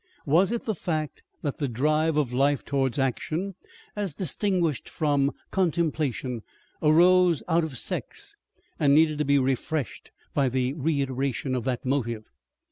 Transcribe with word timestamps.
Was 0.25 0.51
it 0.51 0.63
the 0.65 0.73
fact 0.73 1.21
that 1.43 1.59
the 1.59 1.67
drive 1.67 2.17
of 2.17 2.33
life 2.33 2.65
towards 2.65 2.97
action, 2.97 3.53
as 3.95 4.15
distinguished 4.15 4.89
from 4.89 5.31
contemplation, 5.51 6.41
arose 6.81 7.43
out 7.47 7.63
of 7.63 7.77
sex 7.77 8.35
and 8.79 8.95
needed 8.95 9.19
to 9.19 9.25
be 9.25 9.37
refreshed 9.37 10.09
by 10.33 10.49
the 10.49 10.73
reiteration 10.73 11.53
of 11.53 11.65
that 11.65 11.85
motive? 11.85 12.23